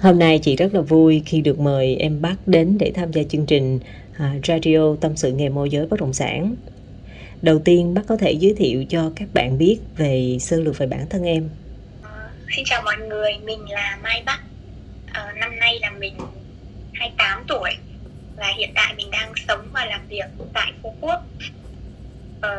[0.00, 3.22] Hôm nay chị rất là vui khi được mời em bác đến để tham gia
[3.22, 3.80] chương trình
[4.18, 6.56] à, radio tâm sự nghề môi giới bất động sản.
[7.42, 10.86] Đầu tiên bác có thể giới thiệu cho các bạn biết về sơ lược về
[10.86, 11.48] bản thân em.
[12.56, 14.40] Xin chào mọi người, mình là Mai Bắc.
[15.12, 16.14] À, năm nay là mình
[16.92, 17.70] 28 tuổi
[18.36, 21.26] và hiện tại mình đang sống và làm việc tại Phú Quốc.
[22.40, 22.50] À,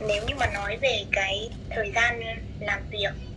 [0.00, 2.20] nếu như mà nói về cái thời gian
[2.60, 3.33] làm việc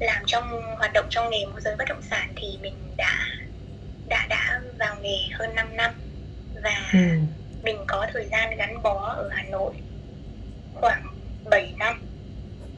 [0.00, 3.26] làm trong hoạt động trong nghề môi giới bất động sản thì mình đã
[4.08, 5.90] đã đã vào nghề hơn 5 năm
[6.62, 6.98] và ừ.
[7.62, 9.72] mình có thời gian gắn bó ở Hà Nội
[10.74, 11.02] khoảng
[11.50, 12.02] 7 năm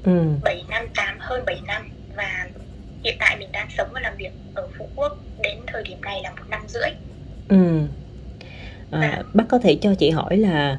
[0.04, 0.22] ừ.
[0.44, 2.48] 7 năm 8 hơn 7 năm và
[3.04, 6.20] hiện tại mình đang sống và làm việc ở Phú Quốc đến thời điểm này
[6.22, 6.90] là một năm rưỡi
[7.48, 7.80] ừ.
[8.90, 10.78] à, bác có thể cho chị hỏi là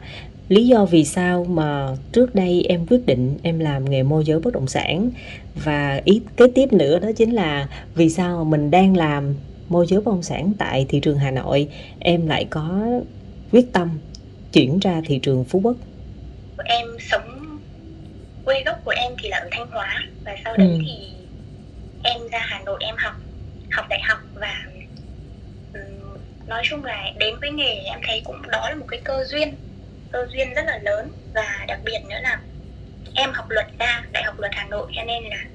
[0.54, 4.40] lý do vì sao mà trước đây em quyết định em làm nghề môi giới
[4.40, 5.10] bất động sản?
[5.56, 9.36] Và ý kế tiếp nữa đó chính là vì sao mình đang làm
[9.70, 12.86] môi giới bất động sản tại thị trường Hà Nội em lại có
[13.52, 14.00] quyết tâm
[14.54, 15.76] chuyển ra thị trường Phú Quốc?
[16.66, 17.60] Em sống
[18.46, 20.78] quê gốc của em thì là ở Thanh Hóa và sau đấy ừ.
[20.86, 21.08] thì
[22.04, 23.14] em ra Hà Nội em học
[23.72, 24.66] học đại học và
[26.48, 29.54] nói chung là đến với nghề em thấy cũng đó là một cái cơ duyên
[30.14, 32.40] cơ duyên rất là lớn và đặc biệt nữa là
[33.14, 35.46] em học luật ra đại học luật hà nội cho nên là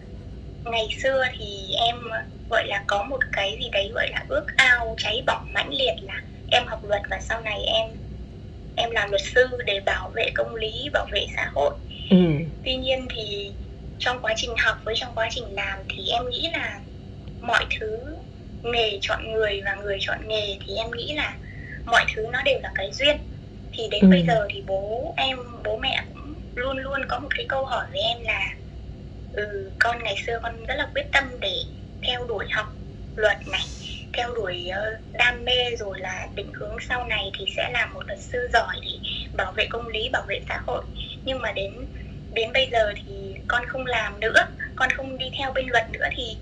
[0.65, 1.97] ngày xưa thì em
[2.51, 5.95] gọi là có một cái gì đấy gọi là ước ao cháy bỏng mãnh liệt
[6.03, 7.91] là em học luật và sau này em
[8.77, 11.75] em làm luật sư để bảo vệ công lý bảo vệ xã hội
[12.11, 12.17] ừ.
[12.65, 13.53] tuy nhiên thì
[13.99, 16.81] trong quá trình học với trong quá trình làm thì em nghĩ là
[17.41, 18.17] mọi thứ
[18.63, 21.37] nghề chọn người và người chọn nghề thì em nghĩ là
[21.87, 23.17] mọi thứ nó đều là cái duyên
[23.79, 24.09] thì đến ừ.
[24.11, 27.87] bây giờ thì bố em bố mẹ cũng luôn luôn có một cái câu hỏi
[27.91, 28.55] với em là
[29.33, 31.63] ừ con ngày xưa con rất là quyết tâm để
[32.03, 32.73] theo đuổi học
[33.17, 33.65] luật này
[34.13, 38.03] theo đuổi uh, đam mê rồi là định hướng sau này thì sẽ làm một
[38.07, 38.99] luật sư giỏi để
[39.37, 40.85] bảo vệ công lý bảo vệ xã hội
[41.25, 41.73] nhưng mà đến
[42.35, 46.09] đến bây giờ thì con không làm nữa con không đi theo bên luật nữa
[46.17, 46.37] thì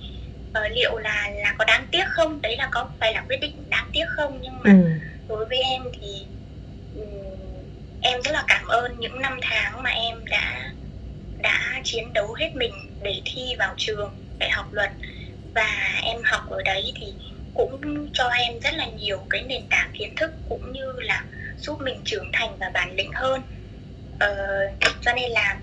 [0.51, 3.65] uh, liệu là là có đáng tiếc không đấy là có phải là quyết định
[3.71, 4.91] đáng tiếc không nhưng mà ừ.
[5.29, 6.27] đối với em thì
[8.07, 10.73] em rất là cảm ơn những năm tháng mà em đã
[11.43, 12.73] đã chiến đấu hết mình
[13.03, 14.93] để thi vào trường đại học luật.
[15.55, 17.07] Và em học ở đấy thì
[17.55, 21.25] cũng cho em rất là nhiều cái nền tảng kiến thức cũng như là
[21.59, 23.43] giúp mình trưởng thành và bản lĩnh hơn.
[24.19, 24.37] Ờ,
[25.01, 25.59] cho nên là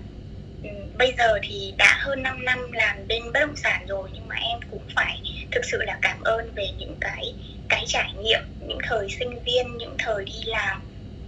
[0.62, 0.68] ừ,
[0.98, 4.36] bây giờ thì đã hơn 5 năm làm bên bất động sản rồi nhưng mà
[4.36, 7.34] em cũng phải thực sự là cảm ơn về những cái
[7.68, 10.82] cái trải nghiệm những thời sinh viên những thời đi làm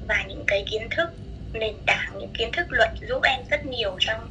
[0.09, 1.09] và những cái kiến thức
[1.53, 4.29] nền tảng những kiến thức luật giúp em rất nhiều trong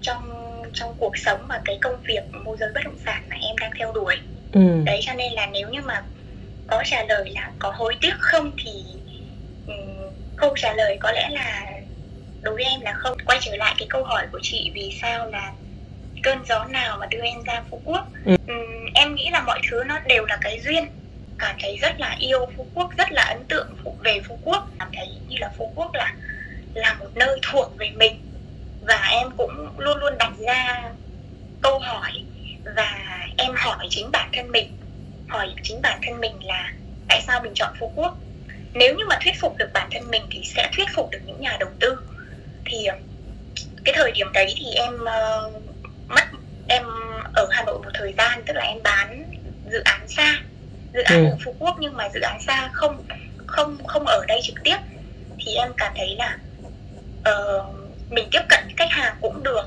[0.00, 0.32] trong
[0.72, 3.70] trong cuộc sống và cái công việc môi giới bất động sản mà em đang
[3.78, 4.16] theo đuổi
[4.52, 4.60] ừ.
[4.84, 6.02] đấy cho nên là nếu như mà
[6.66, 8.84] có trả lời là có hối tiếc không thì
[9.66, 11.66] um, câu trả lời có lẽ là
[12.42, 15.30] đối với em là không quay trở lại cái câu hỏi của chị vì sao
[15.30, 15.52] là
[16.22, 18.36] cơn gió nào mà đưa em ra phú quốc ừ.
[18.48, 20.86] um, em nghĩ là mọi thứ nó đều là cái duyên
[21.38, 23.68] cảm thấy rất là yêu phú quốc rất là ấn tượng
[24.04, 24.68] về phú quốc.
[24.78, 26.14] Cảm thấy như là phú quốc là
[26.74, 28.20] là một nơi thuộc về mình.
[28.80, 30.90] Và em cũng luôn luôn đặt ra
[31.62, 32.12] câu hỏi
[32.76, 32.98] và
[33.38, 34.76] em hỏi chính bản thân mình
[35.28, 36.72] hỏi chính bản thân mình là
[37.08, 38.16] tại sao mình chọn phú quốc?
[38.74, 41.40] Nếu như mà thuyết phục được bản thân mình thì sẽ thuyết phục được những
[41.40, 41.98] nhà đầu tư.
[42.64, 42.96] Thì ờ,
[43.84, 45.62] cái thời điểm đấy thì em uh,
[46.08, 46.24] mất
[46.68, 46.84] em
[47.34, 49.24] ở hà nội một thời gian tức là em bán
[49.70, 50.40] dự án xa
[50.96, 51.30] dự án ừ.
[51.30, 53.04] ở phú quốc nhưng mà dự án xa không
[53.46, 54.76] không không ở đây trực tiếp
[55.38, 56.38] thì em cảm thấy là
[57.30, 57.74] uh,
[58.10, 59.64] mình tiếp cận khách hàng cũng được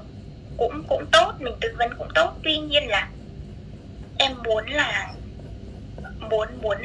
[0.58, 3.10] cũng cũng tốt mình tư vấn cũng tốt tuy nhiên là
[4.18, 5.14] em muốn là
[6.20, 6.78] muốn muốn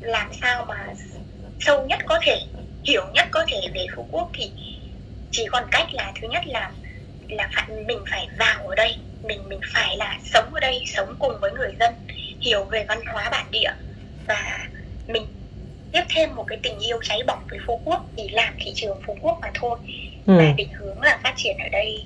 [0.00, 0.86] làm sao mà
[1.60, 2.40] sâu nhất có thể
[2.84, 4.52] hiểu nhất có thể về phú quốc thì
[5.30, 6.70] chỉ còn cách là thứ nhất là
[7.28, 11.14] là phải mình phải vào ở đây mình mình phải là sống ở đây sống
[11.18, 11.94] cùng với người dân
[12.40, 13.70] hiểu về văn hóa bản địa.
[14.28, 14.68] Và
[15.06, 15.22] mình
[15.92, 18.98] tiếp thêm một cái tình yêu cháy bỏng với phú quốc thì làm thị trường
[19.06, 19.78] phú quốc mà thôi.
[20.26, 20.34] Ừ.
[20.38, 22.02] và định hướng là phát triển ở đây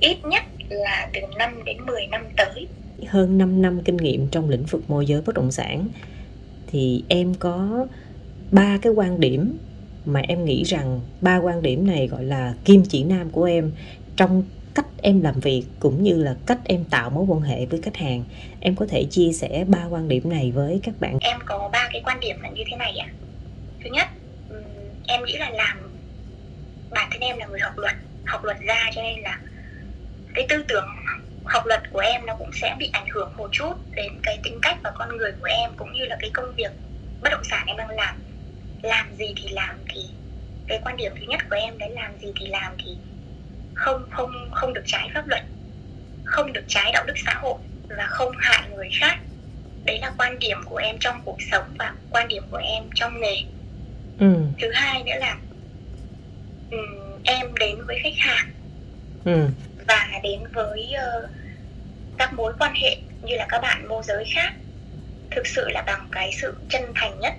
[0.00, 2.66] ít nhất là từ 5 đến 10 năm tới.
[3.08, 5.88] Hơn 5 năm kinh nghiệm trong lĩnh vực môi giới bất động sản
[6.66, 7.86] thì em có
[8.50, 9.58] ba cái quan điểm
[10.04, 13.72] mà em nghĩ rằng ba quan điểm này gọi là kim chỉ nam của em
[14.16, 17.80] trong cách em làm việc cũng như là cách em tạo mối quan hệ với
[17.82, 18.24] khách hàng.
[18.60, 21.18] Em có thể chia sẻ ba quan điểm này với các bạn.
[21.20, 23.08] Em có ba cái quan điểm là như thế này ạ.
[23.84, 24.08] Thứ nhất
[24.48, 24.62] ừ,
[25.06, 25.78] em nghĩ là làm
[26.90, 27.94] bản thân em là người học luật
[28.26, 29.38] học luật ra cho nên là
[30.34, 30.86] cái tư tưởng
[31.44, 34.58] học luật của em nó cũng sẽ bị ảnh hưởng một chút đến cái tính
[34.62, 36.72] cách và con người của em cũng như là cái công việc
[37.22, 38.16] bất động sản em đang làm.
[38.82, 40.00] Làm gì thì làm thì
[40.68, 42.96] cái quan điểm thứ nhất của em đấy, làm gì thì làm thì
[43.74, 45.42] không không không được trái pháp luật
[46.24, 47.58] không được trái đạo đức xã hội
[47.88, 49.18] và không hại người khác
[49.84, 53.20] đấy là quan điểm của em trong cuộc sống và quan điểm của em trong
[53.20, 53.36] nghề
[54.18, 54.34] ừ.
[54.60, 55.36] thứ hai nữa là
[56.70, 58.50] um, em đến với khách hàng
[59.24, 59.48] ừ.
[59.88, 61.30] và đến với uh,
[62.18, 64.52] các mối quan hệ như là các bạn môi giới khác
[65.30, 67.32] thực sự là bằng cái sự chân thành nhất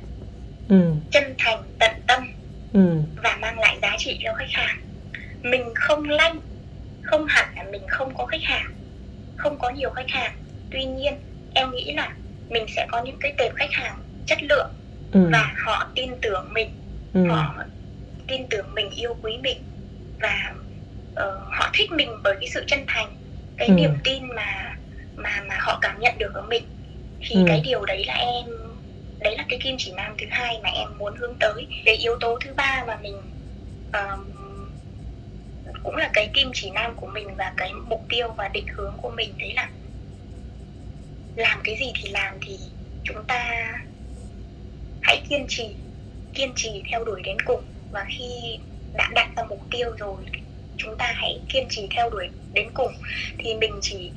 [0.69, 0.94] ừ.
[1.12, 2.27] chân thành tận tâm
[2.74, 2.97] ừ.
[3.24, 4.82] và mang lại giá trị cho khách hàng
[5.44, 6.40] mình không lanh
[7.04, 8.74] không hẳn là mình không có khách hàng
[9.38, 10.31] không có nhiều khách hàng
[10.72, 11.13] tuy nhiên
[11.54, 12.13] em nghĩ là
[12.50, 14.69] mình sẽ có những cái tệp khách hàng chất lượng
[15.12, 15.30] ừ.
[15.31, 16.69] và họ tin tưởng mình
[17.13, 17.28] ừ.
[17.28, 17.56] họ
[18.28, 19.57] tin tưởng mình yêu quý mình
[20.22, 20.54] và
[21.12, 23.16] uh, họ thích mình bởi cái sự chân thành
[23.57, 23.74] cái ừ.
[23.74, 24.75] niềm tin mà
[25.16, 26.63] mà mà họ cảm nhận được ở mình
[27.22, 27.44] thì ừ.
[27.48, 28.45] cái điều đấy là em
[29.19, 32.18] đấy là cái kim chỉ nam thứ hai mà em muốn hướng tới cái yếu
[32.19, 33.18] tố thứ ba mà mình
[33.88, 34.43] uh,
[35.83, 38.94] cũng là cái kim chỉ nam của mình và cái mục tiêu và định hướng
[38.97, 39.69] của mình đấy là
[41.35, 42.59] làm cái gì thì làm thì
[43.03, 43.71] chúng ta
[45.01, 45.75] hãy kiên trì
[46.33, 47.63] kiên trì theo đuổi đến cùng.
[47.91, 48.57] Và khi
[48.94, 50.25] đã đặt ra mục tiêu rồi
[50.77, 52.91] chúng ta hãy kiên trì theo đuổi đến cùng.
[53.38, 54.12] Thì mình chỉ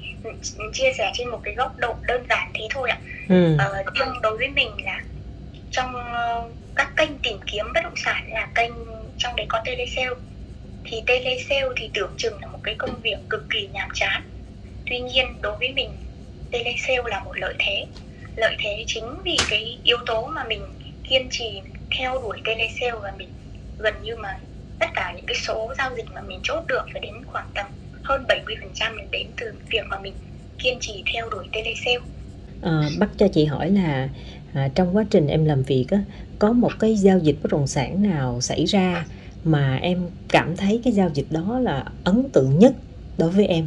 [0.72, 2.98] chia sẻ trên một cái góc độ đơn giản thế thôi ạ.
[3.28, 3.56] Ừ.
[3.58, 3.84] ờ,
[4.22, 5.04] đối với mình là
[5.70, 8.72] trong uh, các kênh tìm kiếm bất động sản là kênh
[9.16, 10.14] trong đấy có telesale
[10.86, 14.22] thì telesale thì tưởng chừng là một cái công việc cực kỳ nhàm chán
[14.86, 15.90] tuy nhiên đối với mình
[16.50, 17.86] telesale là một lợi thế
[18.36, 20.62] lợi thế chính vì cái yếu tố mà mình
[21.04, 21.62] kiên trì
[21.98, 23.28] theo đuổi telesale và mình
[23.78, 24.40] gần như mà
[24.78, 27.66] tất cả những cái số giao dịch mà mình chốt được phải đến khoảng tầm
[28.02, 30.14] hơn 70% đến từ việc mà mình
[30.58, 31.98] kiên trì theo đuổi telesale.
[32.60, 34.08] À, ờ, bắt cho chị hỏi là
[34.52, 35.98] à, trong quá trình em làm việc á,
[36.38, 39.06] có một cái giao dịch bất động sản nào xảy ra
[39.46, 42.72] mà em cảm thấy cái giao dịch đó là ấn tượng nhất
[43.18, 43.66] đối với em?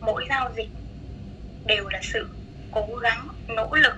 [0.00, 0.68] Mỗi giao dịch
[1.66, 2.28] đều là sự
[2.70, 3.94] cố gắng, nỗ lực,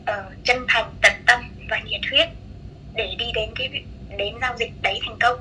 [0.00, 1.40] uh, chân thành, tận tâm
[1.70, 2.28] và nhiệt huyết
[2.94, 3.84] để đi đến cái
[4.16, 5.38] đến giao dịch đấy thành công.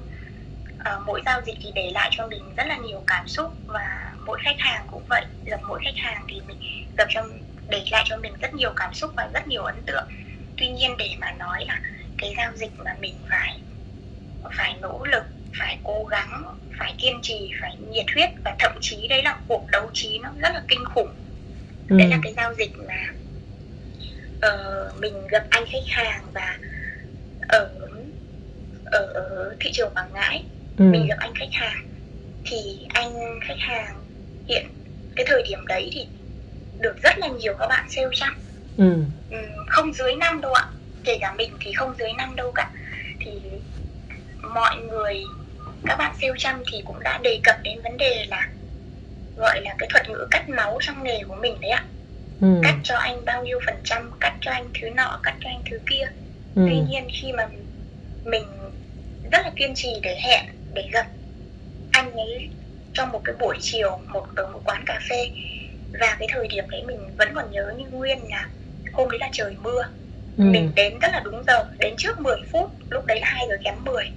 [0.79, 4.13] Uh, mỗi giao dịch thì để lại cho mình rất là nhiều cảm xúc và
[4.25, 5.25] mỗi khách hàng cũng vậy.
[5.45, 6.57] Gặp mỗi khách hàng thì mình
[6.97, 7.23] gặp cho
[7.69, 10.07] để lại cho mình rất nhiều cảm xúc và rất nhiều ấn tượng.
[10.57, 11.81] Tuy nhiên để mà nói là
[12.17, 13.59] cái giao dịch mà mình phải
[14.57, 15.23] phải nỗ lực
[15.59, 16.43] phải cố gắng
[16.79, 20.29] phải kiên trì phải nhiệt huyết và thậm chí đấy là cuộc đấu trí nó
[20.41, 21.13] rất là kinh khủng
[21.89, 21.97] ừ.
[21.97, 23.13] đấy là cái giao dịch mà
[24.47, 26.57] uh, mình gặp anh khách hàng và
[27.47, 27.69] ở
[28.91, 30.43] ở, thị trường Quảng Ngãi
[30.77, 30.83] ừ.
[30.83, 31.87] mình gặp anh khách hàng
[32.45, 34.03] thì anh khách hàng
[34.47, 34.65] hiện
[35.15, 36.07] cái thời điểm đấy thì
[36.79, 38.37] được rất là nhiều các bạn sale chăm
[38.77, 39.03] ừ.
[39.31, 39.37] ừ.
[39.67, 40.67] không dưới năm đâu ạ
[41.03, 42.69] kể cả mình thì không dưới năm đâu cả
[43.19, 43.31] thì
[44.41, 45.23] mọi người
[45.85, 48.47] các bạn sale chăm thì cũng đã đề cập đến vấn đề là
[49.37, 51.85] gọi là cái thuật ngữ cắt máu trong nghề của mình đấy ạ
[52.41, 52.47] ừ.
[52.63, 55.61] cắt cho anh bao nhiêu phần trăm cắt cho anh thứ nọ cắt cho anh
[55.69, 56.05] thứ kia
[56.55, 56.61] ừ.
[56.65, 57.47] tuy nhiên khi mà
[58.23, 58.43] mình
[59.31, 61.07] rất là kiên trì để hẹn để gặp
[61.91, 62.49] anh ấy
[62.93, 65.29] trong một cái buổi chiều một ở một quán cà phê
[65.99, 68.49] và cái thời điểm đấy mình vẫn còn nhớ như nguyên là
[68.93, 69.83] hôm đấy là trời mưa
[70.37, 70.43] ừ.
[70.43, 73.55] mình đến rất là đúng giờ đến trước 10 phút lúc đấy là 2 giờ
[73.63, 74.11] kém 10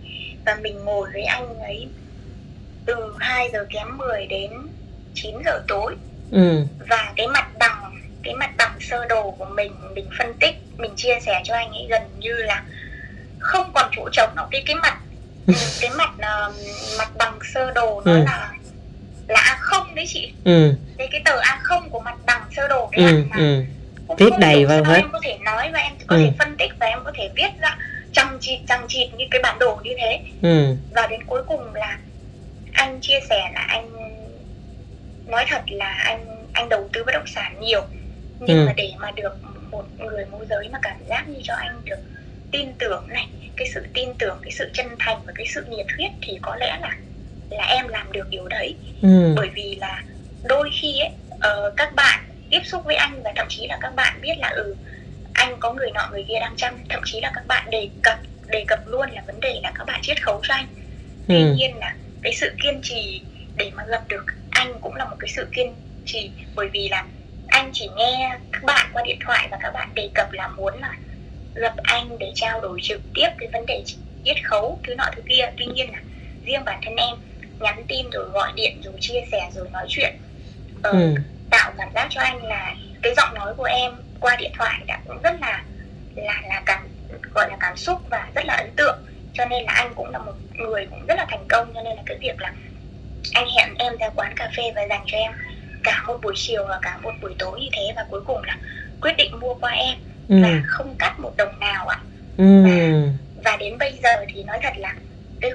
[0.47, 1.89] và mình ngồi với anh ấy
[2.87, 4.51] từ 2 giờ kém 10 đến
[5.15, 5.95] 9 giờ tối
[6.31, 6.67] ừ.
[6.89, 10.93] và cái mặt bằng cái mặt bằng sơ đồ của mình mình phân tích mình
[10.97, 12.63] chia sẻ cho anh ấy gần như là
[13.39, 14.99] không còn chỗ trống nào cái cái mặt
[15.81, 16.55] cái mặt uh,
[16.99, 18.25] mặt bằng sơ đồ nó ừ.
[18.25, 18.53] là
[19.29, 20.75] là a không đấy chị ừ.
[20.99, 23.23] cái cái tờ a không của mặt bằng sơ đồ đấy ừ.
[23.31, 23.63] mà ừ.
[24.19, 25.39] viết đầy vào hết em có thể
[26.07, 26.23] có ừ.
[26.23, 27.79] thể phân tích và em có thể viết ra
[28.13, 30.77] chằng chịt chằng chịt như cái bản đồ như thế ừ.
[30.95, 31.99] và đến cuối cùng là
[32.73, 33.91] anh chia sẻ là anh
[35.27, 37.83] nói thật là anh anh đầu tư bất động sản nhiều
[38.41, 38.67] nhưng ừ.
[38.67, 39.37] mà để mà được
[39.71, 41.99] một người môi giới mà cảm giác như cho anh được
[42.51, 45.87] tin tưởng này cái sự tin tưởng cái sự chân thành và cái sự nhiệt
[45.97, 46.97] huyết thì có lẽ là
[47.51, 49.35] là em làm được điều đấy ừ.
[49.37, 50.03] bởi vì là
[50.45, 53.97] đôi khi ấy uh, các bạn tiếp xúc với anh và thậm chí là các
[53.97, 54.77] bạn biết là ừ
[55.35, 58.19] anh có người nọ người kia đang chăm thậm chí là các bạn đề cập
[58.49, 60.67] đề cập luôn là vấn đề là các bạn chiết khấu cho anh
[61.29, 61.55] tuy ừ.
[61.55, 63.23] nhiên là cái sự kiên trì
[63.57, 65.75] để mà gặp được anh cũng là một cái sự kiên
[66.07, 67.05] trì bởi vì là
[67.49, 70.75] anh chỉ nghe các bạn qua điện thoại và các bạn đề cập là muốn
[70.81, 70.95] là
[71.55, 73.83] gặp anh để trao đổi trực tiếp cái vấn đề
[74.25, 75.99] chiết khấu thứ nọ thứ kia tuy nhiên là
[76.47, 77.17] riêng bản thân em
[77.61, 80.15] nhắn tin rồi gọi điện rồi chia sẻ rồi nói chuyện
[80.79, 81.15] uh, ừ.
[81.51, 85.01] tạo cảm giác cho anh là cái giọng nói của em qua điện thoại đã
[85.07, 85.65] cũng rất là
[86.15, 86.89] là là cảm
[87.35, 88.99] gọi là cảm xúc và rất là ấn tượng
[89.33, 91.97] cho nên là anh cũng là một người cũng rất là thành công cho nên
[91.97, 92.53] là cái việc là
[93.33, 95.33] anh hẹn em ra quán cà phê và dành cho em
[95.83, 98.59] cả một buổi chiều và cả một buổi tối như thế và cuối cùng là
[99.01, 100.37] quyết định mua qua em ừ.
[100.43, 101.99] và không cắt một đồng nào ạ
[102.37, 102.45] ừ.
[102.65, 102.71] và,
[103.45, 104.95] và đến bây giờ thì nói thật là
[105.41, 105.51] cái,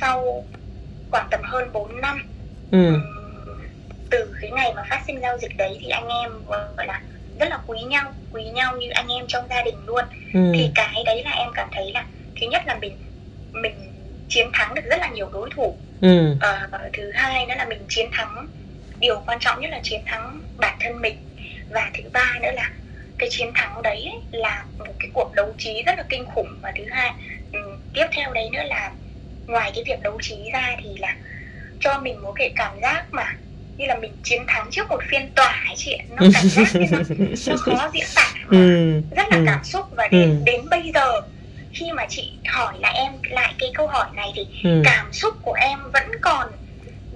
[0.00, 0.44] sau
[1.10, 2.26] khoảng tầm hơn 4 năm
[2.70, 2.94] ừ.
[4.10, 7.00] từ cái ngày mà phát sinh giao dịch đấy thì anh em gọi là
[7.40, 10.40] rất là quý nhau quý nhau như anh em trong gia đình luôn ừ.
[10.54, 12.06] thì cái đấy là em cảm thấy là
[12.40, 12.96] thứ nhất là mình
[13.52, 13.74] mình
[14.28, 16.36] chiến thắng được rất là nhiều đối thủ ừ.
[16.40, 18.46] à, thứ hai nữa là mình chiến thắng
[19.00, 21.16] điều quan trọng nhất là chiến thắng bản thân mình
[21.70, 22.70] và thứ ba nữa là
[23.18, 26.58] cái chiến thắng đấy ấy, là một cái cuộc đấu trí rất là kinh khủng
[26.62, 27.10] và thứ hai
[27.52, 27.60] ừ,
[27.92, 28.92] tiếp theo đấy nữa là
[29.46, 31.16] ngoài cái việc đấu trí ra thì là
[31.80, 33.36] cho mình một cái cảm giác mà
[33.76, 36.86] như là mình chiến thắng trước một phiên tòa ấy chị nó cảm giác như
[36.90, 36.98] nó,
[37.48, 38.90] nó khó diễn tả ừ.
[39.16, 39.42] rất là ừ.
[39.46, 40.36] cảm xúc và đến ừ.
[40.44, 41.20] đến bây giờ
[41.72, 44.82] khi mà chị hỏi lại em lại cái câu hỏi này thì ừ.
[44.84, 46.48] cảm xúc của em vẫn còn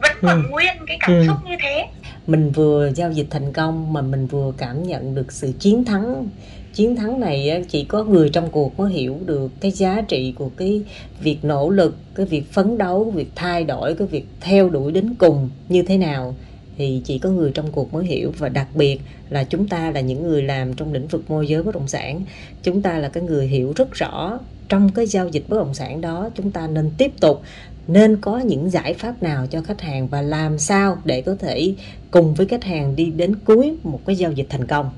[0.03, 0.49] vẫn còn ừ.
[0.51, 1.25] nguyên cái cảm ừ.
[1.27, 1.87] xúc như thế
[2.27, 6.29] mình vừa giao dịch thành công mà mình vừa cảm nhận được sự chiến thắng
[6.79, 10.51] chiến thắng này chỉ có người trong cuộc mới hiểu được cái giá trị của
[10.57, 10.83] cái
[11.21, 15.15] việc nỗ lực, cái việc phấn đấu, việc thay đổi, cái việc theo đuổi đến
[15.19, 16.35] cùng như thế nào.
[16.77, 20.01] Thì chỉ có người trong cuộc mới hiểu và đặc biệt là chúng ta là
[20.01, 22.23] những người làm trong lĩnh vực môi giới bất động sản.
[22.63, 26.01] Chúng ta là cái người hiểu rất rõ trong cái giao dịch bất động sản
[26.01, 27.43] đó, chúng ta nên tiếp tục
[27.89, 31.75] nên có những giải pháp nào cho khách hàng và làm sao để có thể
[32.11, 34.91] cùng với khách hàng đi đến cuối một cái giao dịch thành công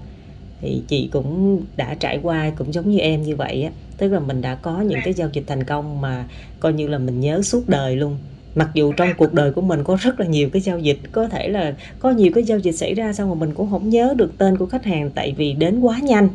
[0.62, 3.71] thì chị cũng đã trải qua cũng giống như em như vậy á.
[3.99, 6.25] Tức là mình đã có những cái giao dịch thành công mà
[6.61, 8.17] coi như là mình nhớ suốt đời luôn.
[8.55, 11.29] Mặc dù trong cuộc đời của mình có rất là nhiều cái giao dịch, có
[11.29, 14.14] thể là có nhiều cái giao dịch xảy ra xong mà mình cũng không nhớ
[14.17, 16.29] được tên của khách hàng tại vì đến quá nhanh.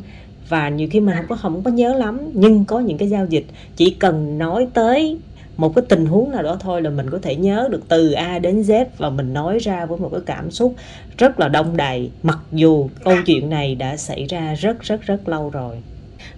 [0.49, 3.25] Và nhiều khi mình không có không có nhớ lắm, nhưng có những cái giao
[3.25, 5.17] dịch chỉ cần nói tới
[5.57, 8.39] một cái tình huống nào đó thôi là mình có thể nhớ được từ A
[8.39, 10.75] đến Z và mình nói ra với một cái cảm xúc
[11.17, 15.27] rất là đông đầy mặc dù câu chuyện này đã xảy ra rất rất rất
[15.27, 15.83] lâu rồi.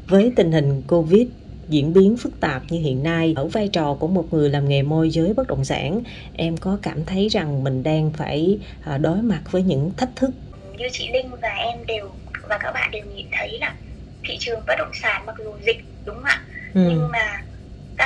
[0.08, 1.28] Với tình hình Covid
[1.68, 4.84] diễn biến phức tạp như hiện nay ở vai trò của một người làm nghề
[4.84, 9.22] môi giới bất động sản em có cảm thấy rằng mình đang phải à, đối
[9.22, 10.32] mặt với những thách thức?
[10.78, 12.10] Như chị Linh và em đều
[12.50, 13.76] và các bạn đều nhìn thấy là
[14.24, 16.44] thị trường bất động sản mặc dù dịch đúng không ạ?
[16.74, 16.82] Ừ.
[16.90, 17.20] nhưng mà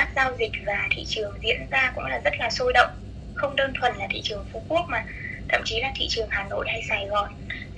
[0.02, 2.90] các giao dịch và thị trường diễn ra cũng là rất là sôi động.
[3.34, 5.04] Không đơn thuần là thị trường phú quốc mà
[5.48, 7.30] thậm chí là thị trường hà nội hay sài gòn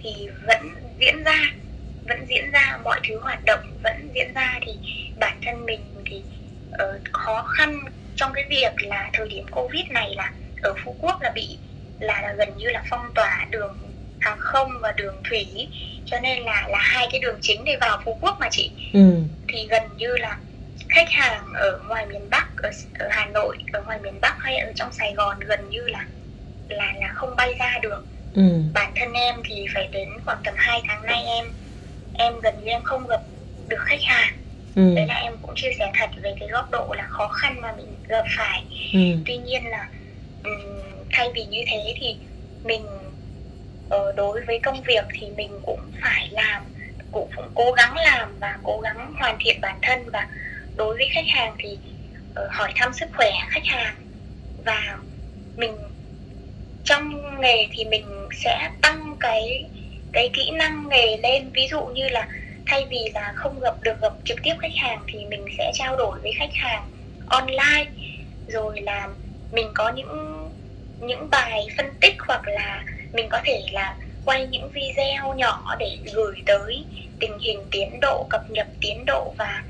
[0.02, 1.38] thì vẫn diễn ra
[2.04, 4.72] vẫn diễn ra mọi thứ hoạt động vẫn diễn ra thì
[5.20, 6.22] bản thân mình thì
[6.82, 7.80] uh, khó khăn
[8.14, 11.58] trong cái việc là thời điểm covid này là ở phú quốc là bị
[12.00, 13.76] là, là gần như là phong tỏa đường
[14.18, 15.68] hàng không và đường thủy.
[16.04, 18.72] Cho nên là là hai cái đường chính để vào phú quốc mà chị.
[18.92, 19.00] Ừ.
[19.48, 20.38] thì gần như là
[20.94, 24.56] khách hàng ở ngoài miền bắc ở, ở hà nội ở ngoài miền bắc hay
[24.56, 26.06] ở trong sài gòn gần như là
[26.68, 28.42] là là không bay ra được ừ.
[28.74, 31.46] bản thân em thì phải đến khoảng tầm 2 tháng nay em
[32.14, 33.20] em gần như em không gặp
[33.68, 34.34] được khách hàng
[34.76, 34.94] ừ.
[34.96, 37.72] đấy là em cũng chia sẻ thật về cái góc độ là khó khăn mà
[37.76, 39.00] mình gặp phải ừ.
[39.26, 39.88] tuy nhiên là
[40.44, 40.80] um,
[41.12, 42.16] thay vì như thế thì
[42.64, 42.86] mình
[43.86, 46.62] uh, đối với công việc thì mình cũng phải làm
[47.12, 50.28] cũng, cũng cố gắng làm và cố gắng hoàn thiện bản thân và
[50.76, 51.78] đối với khách hàng thì
[52.30, 53.94] uh, hỏi thăm sức khỏe khách hàng
[54.64, 54.98] và
[55.56, 55.76] mình
[56.84, 59.64] trong nghề thì mình sẽ tăng cái
[60.12, 61.50] cái kỹ năng nghề lên.
[61.52, 62.28] Ví dụ như là
[62.66, 65.96] thay vì là không gặp được gặp trực tiếp khách hàng thì mình sẽ trao
[65.96, 66.90] đổi với khách hàng
[67.26, 67.86] online.
[68.48, 69.08] Rồi là
[69.52, 70.40] mình có những
[71.00, 75.98] những bài phân tích hoặc là mình có thể là quay những video nhỏ để
[76.14, 76.84] gửi tới
[77.20, 79.62] tình hình tiến độ cập nhật tiến độ và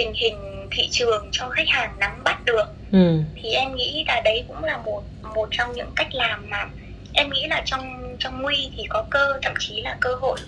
[0.00, 3.22] tình hình thị trường cho khách hàng nắm bắt được ừ.
[3.42, 5.02] thì em nghĩ là đấy cũng là một
[5.34, 6.68] một trong những cách làm mà
[7.12, 10.38] em nghĩ là trong trong nguy thì có cơ thậm chí là cơ hội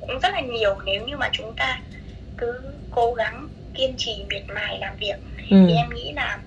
[0.00, 1.80] cũng rất là nhiều nếu như mà chúng ta
[2.38, 5.16] cứ cố gắng kiên trì miệt mài làm việc
[5.50, 5.56] ừ.
[5.68, 6.38] thì em nghĩ là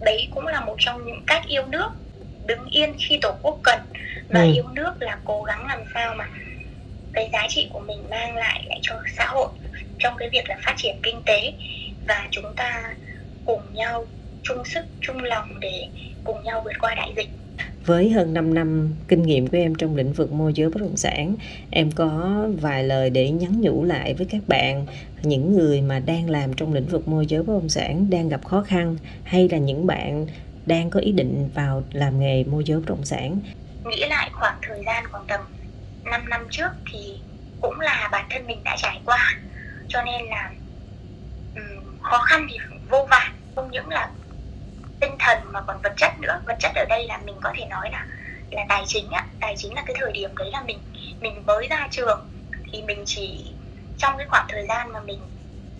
[0.00, 1.88] đấy cũng là một trong những cách yêu nước
[2.46, 3.80] đứng yên khi tổ quốc cần
[4.28, 4.52] và ừ.
[4.52, 6.28] yêu nước là cố gắng làm sao mà
[7.12, 9.48] cái giá trị của mình mang lại lại cho xã hội
[9.98, 11.52] trong cái việc là phát triển kinh tế
[12.08, 12.94] và chúng ta
[13.44, 14.06] cùng nhau
[14.42, 15.88] chung sức chung lòng để
[16.24, 17.28] cùng nhau vượt qua đại dịch
[17.86, 20.96] với hơn 5 năm kinh nghiệm của em trong lĩnh vực môi giới bất động
[20.96, 21.34] sản,
[21.70, 24.86] em có vài lời để nhắn nhủ lại với các bạn,
[25.22, 28.44] những người mà đang làm trong lĩnh vực môi giới bất động sản đang gặp
[28.44, 30.26] khó khăn hay là những bạn
[30.66, 33.38] đang có ý định vào làm nghề môi giới bất động sản.
[33.84, 35.40] Nghĩ lại khoảng thời gian khoảng tầm
[36.04, 36.98] 5 năm trước thì
[37.60, 39.34] cũng là bản thân mình đã trải qua
[39.88, 40.52] cho nên là
[41.54, 44.10] um, khó khăn thì vô vàn không những là
[45.00, 46.40] tinh thần mà còn vật chất nữa.
[46.46, 48.06] Vật chất ở đây là mình có thể nói là
[48.50, 49.26] là tài chính á.
[49.40, 50.78] Tài chính là cái thời điểm đấy là mình
[51.20, 52.26] mình mới ra trường.
[52.72, 53.52] Thì mình chỉ
[53.96, 55.20] trong cái khoảng thời gian mà mình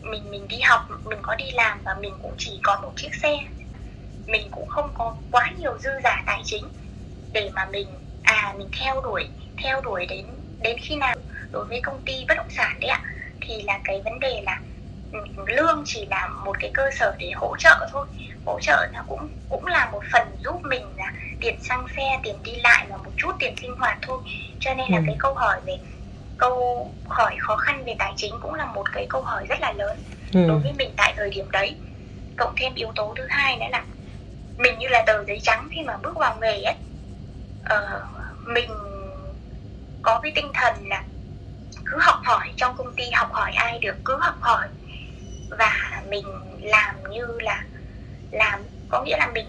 [0.00, 3.14] mình mình đi học mình có đi làm và mình cũng chỉ có một chiếc
[3.14, 3.36] xe.
[4.26, 6.64] Mình cũng không có quá nhiều dư giả tài chính
[7.32, 7.88] để mà mình
[8.22, 10.26] à mình theo đuổi theo đuổi đến
[10.62, 11.14] đến khi nào.
[11.52, 13.02] Đối với công ty bất động sản đấy ạ
[13.46, 14.60] thì là cái vấn đề là
[15.12, 18.06] ừ, lương chỉ là một cái cơ sở để hỗ trợ thôi
[18.46, 22.36] hỗ trợ là cũng cũng là một phần giúp mình là tiền xăng xe tiền
[22.44, 24.18] đi lại và một chút tiền sinh hoạt thôi
[24.60, 25.02] cho nên là ừ.
[25.06, 25.76] cái câu hỏi về
[26.38, 29.72] câu hỏi khó khăn về tài chính cũng là một cái câu hỏi rất là
[29.72, 29.98] lớn
[30.32, 30.48] ừ.
[30.48, 31.76] đối với mình tại thời điểm đấy
[32.36, 33.84] cộng thêm yếu tố thứ hai nữa là
[34.58, 36.74] mình như là tờ giấy trắng khi mà bước vào nghề ấy
[37.62, 38.70] uh, mình
[40.02, 41.02] có cái tinh thần là
[41.94, 44.68] cứ học hỏi trong công ty, học hỏi ai được cứ học hỏi.
[45.50, 46.26] Và mình
[46.62, 47.64] làm như là
[48.30, 49.46] làm, có nghĩa là mình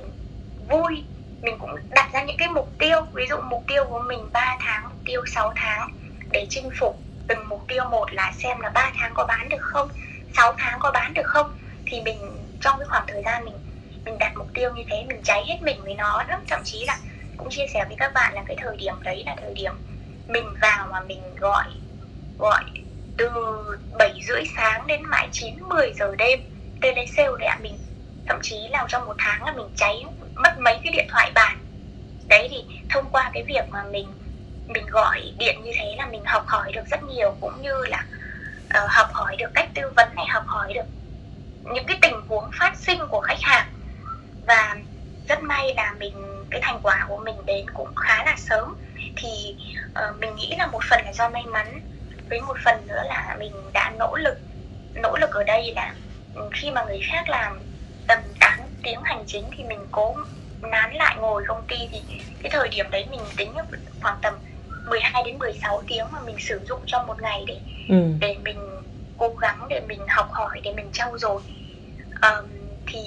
[0.69, 1.03] vui,
[1.41, 3.01] mình cũng đặt ra những cái mục tiêu.
[3.13, 5.89] Ví dụ mục tiêu của mình 3 tháng, mục tiêu 6 tháng
[6.31, 6.99] để chinh phục.
[7.27, 9.89] Từng mục tiêu một là xem là 3 tháng có bán được không
[10.37, 11.57] 6 tháng có bán được không.
[11.85, 12.17] Thì mình,
[12.61, 13.55] trong cái khoảng thời gian mình
[14.05, 16.39] mình đặt mục tiêu như thế, mình cháy hết mình với nó lắm.
[16.47, 16.97] Thậm chí là
[17.37, 19.73] cũng chia sẻ với các bạn là cái thời điểm đấy là thời điểm
[20.27, 21.65] mình vào mà mình gọi
[22.39, 22.63] gọi
[23.17, 23.29] từ
[23.97, 26.39] 7 rưỡi sáng đến mãi 9 10 giờ đêm.
[26.81, 27.77] Tele sale đấy ạ mình
[28.27, 31.57] thậm chí là trong một tháng là mình cháy mất mấy cái điện thoại bàn.
[32.27, 34.07] Đấy thì thông qua cái việc mà mình
[34.67, 38.05] mình gọi điện như thế là mình học hỏi được rất nhiều cũng như là
[38.65, 40.85] uh, học hỏi được cách tư vấn này học hỏi được
[41.73, 43.67] những cái tình huống phát sinh của khách hàng.
[44.47, 44.75] Và
[45.27, 48.75] rất may là mình cái thành quả của mình đến cũng khá là sớm.
[49.15, 49.55] Thì
[49.89, 51.81] uh, mình nghĩ là một phần là do may mắn
[52.29, 54.37] với một phần nữa là mình đã nỗ lực
[54.95, 55.95] nỗ lực ở đây là
[56.53, 57.59] khi mà người khác làm
[58.07, 60.15] tầm 8 tiếng hành chính thì mình cố
[60.61, 62.01] nán lại ngồi công ty thì
[62.43, 63.53] cái thời điểm đấy mình tính
[64.01, 64.33] khoảng tầm
[64.89, 67.59] 12 đến 16 tiếng mà mình sử dụng trong một ngày để
[67.89, 67.95] ừ.
[68.19, 68.59] để mình
[69.17, 71.41] cố gắng để mình học hỏi để mình trau dồi
[72.21, 72.45] um,
[72.87, 72.99] thì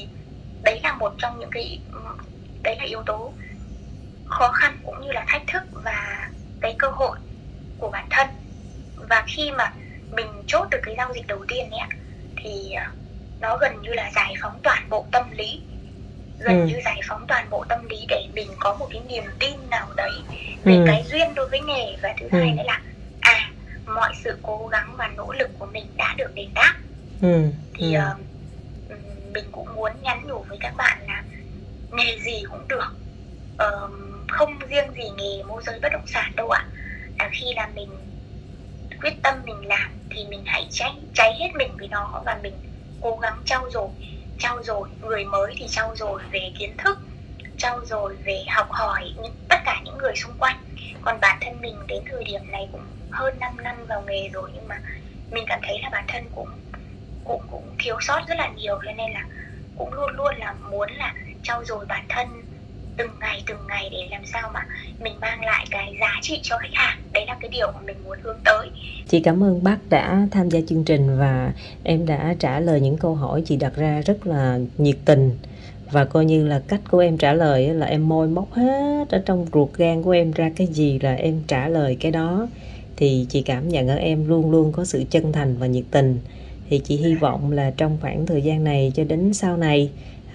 [0.63, 1.81] đấy là một trong những cái
[2.63, 3.33] đấy là yếu tố
[4.25, 6.29] khó khăn cũng như là thách thức và
[6.61, 7.19] cái cơ hội
[7.79, 8.29] của bản thân
[9.09, 9.73] và khi mà
[10.11, 11.89] mình chốt được cái giao dịch đầu tiên ấy
[12.37, 12.85] thì ờ,
[13.41, 15.61] nó gần như là giải phóng toàn bộ tâm lý
[16.39, 16.67] gần ừ.
[16.67, 19.89] như giải phóng toàn bộ tâm lý để mình có một cái niềm tin nào
[19.97, 20.13] đấy
[20.65, 20.85] về ừ.
[20.87, 22.39] cái duyên đối với nghề và thứ ừ.
[22.39, 22.81] hai nữa là
[23.21, 23.51] à
[23.87, 26.75] mọi sự cố gắng và nỗ lực của mình đã được đền đáp
[27.23, 27.51] ừ.
[27.75, 28.01] thì ừ.
[28.01, 28.95] Uh,
[29.33, 31.23] mình cũng muốn nhắn nhủ với các bạn là
[31.93, 32.97] nghề gì cũng được
[33.55, 33.93] uh,
[34.29, 36.65] không riêng gì nghề môi giới bất động sản đâu ạ
[37.19, 37.89] là khi là mình
[39.01, 42.55] quyết tâm mình làm thì mình hãy cháy cháy hết mình với nó và mình
[43.01, 43.89] cố gắng trau dồi
[44.39, 44.89] trau dồi.
[45.03, 46.99] Người mới thì trau dồi về kiến thức,
[47.57, 50.57] trau dồi về học hỏi những, tất cả những người xung quanh.
[51.03, 52.81] Còn bản thân mình đến thời điểm này cũng
[53.11, 54.81] hơn 5 năm vào nghề rồi nhưng mà
[55.31, 56.49] mình cảm thấy là bản thân cũng
[57.25, 58.79] cũng cũng thiếu sót rất là nhiều.
[58.87, 59.27] Cho nên là
[59.77, 62.43] cũng luôn luôn là muốn là trau dồi bản thân
[62.99, 64.61] từng ngày từng ngày để làm sao mà
[65.01, 66.99] mình mang lại cái giá trị cho khách hàng.
[67.13, 68.69] Đấy là cái điều mà mình muốn hướng tới.
[69.09, 71.53] Chị cảm ơn bác đã tham gia chương trình và
[71.85, 75.39] em đã trả lời những câu hỏi chị đặt ra rất là nhiệt tình.
[75.91, 79.23] Và coi như là cách của em trả lời là em môi móc hết ở
[79.27, 82.49] trong ruột gan của em ra cái gì là em trả lời cái đó.
[82.97, 86.19] Thì chị cảm nhận ở em luôn luôn có sự chân thành và nhiệt tình.
[86.71, 89.91] Thì chị hy vọng là trong khoảng thời gian này cho đến sau này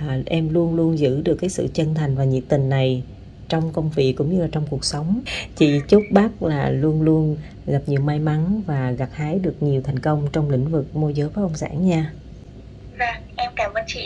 [0.07, 3.03] à, em luôn luôn giữ được cái sự chân thành và nhiệt tình này
[3.49, 5.21] trong công việc cũng như là trong cuộc sống.
[5.55, 9.81] Chị chúc bác là luôn luôn gặp nhiều may mắn và gặt hái được nhiều
[9.81, 12.13] thành công trong lĩnh vực môi giới bất động sản nha.
[12.99, 14.01] Vâng em cảm ơn chị.